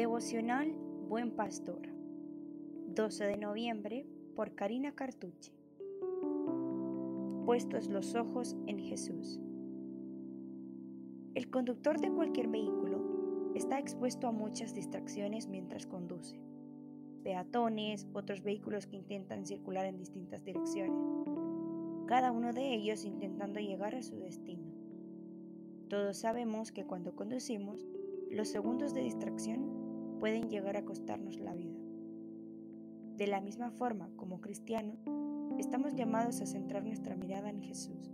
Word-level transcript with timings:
Devocional 0.00 0.72
Buen 1.10 1.30
Pastor. 1.30 1.82
12 2.86 3.22
de 3.22 3.36
noviembre 3.36 4.06
por 4.34 4.54
Karina 4.54 4.92
Cartucci. 4.92 5.52
Puestos 7.44 7.86
los 7.88 8.14
ojos 8.14 8.56
en 8.66 8.78
Jesús. 8.78 9.38
El 11.34 11.50
conductor 11.50 12.00
de 12.00 12.10
cualquier 12.10 12.48
vehículo 12.48 13.52
está 13.54 13.78
expuesto 13.78 14.26
a 14.26 14.32
muchas 14.32 14.74
distracciones 14.74 15.48
mientras 15.48 15.86
conduce. 15.86 16.40
Peatones, 17.22 18.06
otros 18.14 18.42
vehículos 18.42 18.86
que 18.86 18.96
intentan 18.96 19.44
circular 19.44 19.84
en 19.84 19.98
distintas 19.98 20.42
direcciones. 20.42 20.96
Cada 22.06 22.32
uno 22.32 22.54
de 22.54 22.72
ellos 22.72 23.04
intentando 23.04 23.60
llegar 23.60 23.94
a 23.94 24.02
su 24.02 24.16
destino. 24.16 24.72
Todos 25.90 26.16
sabemos 26.16 26.72
que 26.72 26.86
cuando 26.86 27.14
conducimos, 27.14 27.86
los 28.30 28.48
segundos 28.48 28.94
de 28.94 29.02
distracción 29.02 29.79
pueden 30.20 30.50
llegar 30.50 30.76
a 30.76 30.84
costarnos 30.84 31.40
la 31.40 31.54
vida. 31.54 31.80
De 33.16 33.26
la 33.26 33.40
misma 33.40 33.70
forma, 33.70 34.10
como 34.16 34.40
cristianos, 34.40 35.02
estamos 35.58 35.94
llamados 35.94 36.40
a 36.42 36.46
centrar 36.46 36.84
nuestra 36.84 37.16
mirada 37.16 37.48
en 37.48 37.62
Jesús, 37.62 38.12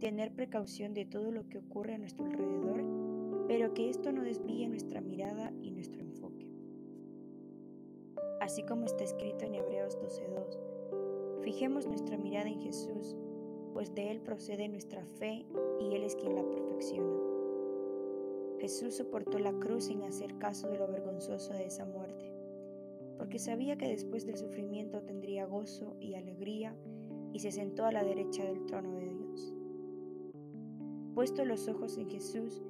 tener 0.00 0.32
precaución 0.32 0.94
de 0.94 1.04
todo 1.04 1.30
lo 1.30 1.46
que 1.48 1.58
ocurre 1.58 1.94
a 1.94 1.98
nuestro 1.98 2.24
alrededor, 2.24 2.82
pero 3.46 3.74
que 3.74 3.90
esto 3.90 4.10
no 4.10 4.22
desvíe 4.22 4.68
nuestra 4.68 5.02
mirada 5.02 5.52
y 5.62 5.70
nuestro 5.70 6.00
enfoque. 6.00 6.48
Así 8.40 8.62
como 8.62 8.86
está 8.86 9.04
escrito 9.04 9.44
en 9.44 9.54
Hebreos 9.54 9.98
12.2, 9.98 11.42
fijemos 11.42 11.86
nuestra 11.86 12.16
mirada 12.16 12.48
en 12.48 12.60
Jesús, 12.60 13.16
pues 13.74 13.94
de 13.94 14.10
Él 14.10 14.20
procede 14.22 14.68
nuestra 14.68 15.04
fe 15.04 15.44
y 15.78 15.94
Él 15.94 16.04
es 16.04 16.16
quien 16.16 16.34
la 16.34 16.48
perfecciona. 16.48 17.17
Jesús 18.58 18.94
soportó 18.94 19.38
la 19.38 19.52
cruz 19.52 19.84
sin 19.84 20.02
hacer 20.02 20.36
caso 20.38 20.68
de 20.68 20.78
lo 20.78 20.88
vergonzoso 20.88 21.52
de 21.52 21.66
esa 21.66 21.84
muerte, 21.84 22.32
porque 23.16 23.38
sabía 23.38 23.78
que 23.78 23.88
después 23.88 24.26
del 24.26 24.36
sufrimiento 24.36 25.02
tendría 25.02 25.46
gozo 25.46 25.96
y 26.00 26.14
alegría 26.14 26.76
y 27.32 27.38
se 27.38 27.52
sentó 27.52 27.84
a 27.84 27.92
la 27.92 28.02
derecha 28.02 28.44
del 28.44 28.66
trono 28.66 28.96
de 28.96 29.14
Dios. 29.14 29.54
Puesto 31.14 31.44
los 31.44 31.68
ojos 31.68 31.98
en 31.98 32.10
Jesús 32.10 32.62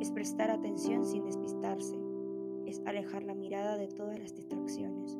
es 0.00 0.10
prestar 0.10 0.50
atención 0.50 1.04
sin 1.04 1.24
despistarse, 1.24 1.98
es 2.66 2.80
alejar 2.86 3.22
la 3.22 3.34
mirada 3.34 3.76
de 3.76 3.88
todas 3.88 4.18
las 4.18 4.34
distracciones, 4.34 5.18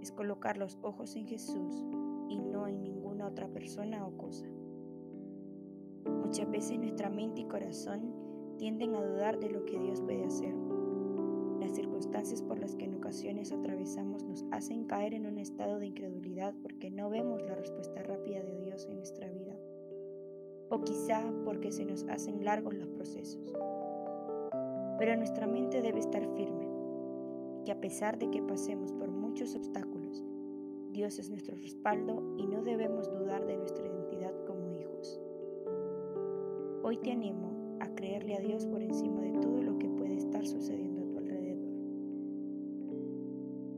es 0.00 0.12
colocar 0.12 0.56
los 0.58 0.78
ojos 0.82 1.16
en 1.16 1.26
Jesús 1.26 1.84
y 2.28 2.38
no 2.38 2.66
en 2.66 2.82
ninguna 2.82 3.26
otra 3.26 3.48
persona 3.48 4.06
o 4.06 4.16
cosa. 4.16 4.46
Muchas 6.06 6.50
veces 6.50 6.78
nuestra 6.78 7.10
mente 7.10 7.40
y 7.40 7.44
corazón 7.44 8.12
tienden 8.56 8.94
a 8.94 9.04
dudar 9.04 9.38
de 9.38 9.50
lo 9.50 9.64
que 9.64 9.78
Dios 9.78 10.00
puede 10.00 10.24
hacer. 10.24 10.54
Las 11.60 11.72
circunstancias 11.72 12.42
por 12.42 12.58
las 12.58 12.74
que 12.74 12.84
en 12.84 12.94
ocasiones 12.94 13.52
atravesamos 13.52 14.24
nos 14.24 14.44
hacen 14.50 14.84
caer 14.84 15.14
en 15.14 15.26
un 15.26 15.38
estado 15.38 15.78
de 15.78 15.86
incredulidad 15.86 16.54
porque 16.62 16.90
no 16.90 17.10
vemos 17.10 17.42
la 17.42 17.54
respuesta 17.54 18.02
rápida 18.02 18.42
de 18.42 18.58
Dios 18.60 18.86
en 18.86 18.96
nuestra 18.96 19.28
vida. 19.28 19.56
O 20.70 20.80
quizá 20.82 21.22
porque 21.44 21.72
se 21.72 21.84
nos 21.84 22.04
hacen 22.04 22.44
largos 22.44 22.74
los 22.74 22.88
procesos. 22.88 23.52
Pero 24.98 25.16
nuestra 25.16 25.46
mente 25.46 25.82
debe 25.82 26.00
estar 26.00 26.26
firme, 26.36 26.66
que 27.64 27.72
a 27.72 27.80
pesar 27.80 28.18
de 28.18 28.30
que 28.30 28.42
pasemos 28.42 28.92
por 28.92 29.10
muchos 29.10 29.54
obstáculos, 29.54 30.24
Dios 30.92 31.18
es 31.18 31.28
nuestro 31.28 31.56
respaldo 31.56 32.22
y 32.38 32.46
no 32.46 32.62
debemos 32.62 33.10
dudar 33.10 33.44
de 33.46 33.56
nuestra 33.58 33.86
identidad 33.86 34.32
como 34.46 34.72
hijos. 34.72 35.20
Hoy 36.82 36.96
te 36.96 37.12
animo 37.12 37.55
a 37.80 37.88
creerle 37.94 38.36
a 38.36 38.40
Dios 38.40 38.66
por 38.66 38.82
encima 38.82 39.20
de 39.22 39.32
todo 39.40 39.62
lo 39.62 39.78
que 39.78 39.88
puede 39.88 40.16
estar 40.16 40.46
sucediendo 40.46 41.02
a 41.02 41.08
tu 41.08 41.18
alrededor. 41.18 41.74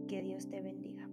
Que 0.07 0.23
Dios 0.23 0.47
te 0.49 0.61
bendiga. 0.61 1.09